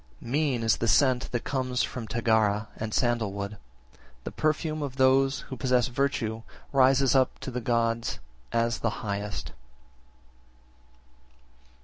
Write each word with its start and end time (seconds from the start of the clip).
56. 0.13 0.31
Mean 0.31 0.63
is 0.63 0.77
the 0.77 0.87
scent 0.87 1.31
that 1.31 1.43
comes 1.43 1.83
from 1.83 2.07
Tagara 2.07 2.69
and 2.75 2.91
sandal 2.91 3.31
wood; 3.33 3.57
the 4.23 4.31
perfume 4.31 4.81
of 4.81 4.95
those 4.95 5.41
who 5.41 5.55
possess 5.55 5.89
virtue 5.89 6.41
rises 6.73 7.13
up 7.13 7.37
to 7.37 7.51
the 7.51 7.61
gods 7.61 8.17
as 8.51 8.79
the 8.79 8.89
highest. 9.05 9.51